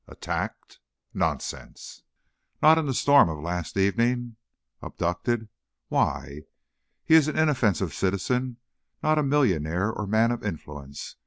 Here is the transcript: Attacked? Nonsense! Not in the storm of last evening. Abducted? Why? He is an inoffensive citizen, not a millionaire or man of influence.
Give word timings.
Attacked? 0.07 0.79
Nonsense! 1.13 2.01
Not 2.59 2.79
in 2.79 2.87
the 2.87 2.93
storm 2.95 3.29
of 3.29 3.37
last 3.37 3.77
evening. 3.77 4.35
Abducted? 4.81 5.47
Why? 5.89 6.45
He 7.05 7.13
is 7.13 7.27
an 7.27 7.37
inoffensive 7.37 7.93
citizen, 7.93 8.57
not 9.03 9.19
a 9.19 9.21
millionaire 9.23 9.91
or 9.93 10.07
man 10.07 10.31
of 10.31 10.43
influence. 10.43 11.17